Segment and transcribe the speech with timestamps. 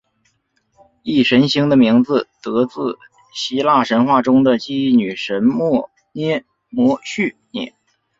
[1.03, 2.97] 忆神星的名字得自
[3.35, 7.75] 希腊神话中的记忆女神谟涅摩叙涅。